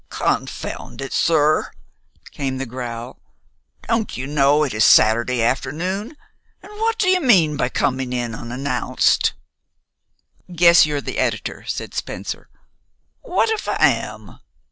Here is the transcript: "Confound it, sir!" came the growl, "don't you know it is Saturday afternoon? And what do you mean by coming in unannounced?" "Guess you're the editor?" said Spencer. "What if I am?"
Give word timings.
"Confound 0.09 0.99
it, 0.99 1.13
sir!" 1.13 1.69
came 2.31 2.57
the 2.57 2.65
growl, 2.65 3.19
"don't 3.87 4.17
you 4.17 4.25
know 4.25 4.63
it 4.63 4.73
is 4.73 4.83
Saturday 4.83 5.43
afternoon? 5.43 6.17
And 6.63 6.71
what 6.79 6.97
do 6.97 7.07
you 7.07 7.21
mean 7.21 7.55
by 7.55 7.69
coming 7.69 8.11
in 8.11 8.33
unannounced?" 8.33 9.33
"Guess 10.51 10.87
you're 10.87 11.01
the 11.01 11.19
editor?" 11.19 11.65
said 11.67 11.93
Spencer. 11.93 12.49
"What 13.21 13.51
if 13.51 13.67
I 13.67 13.77
am?" 13.79 14.39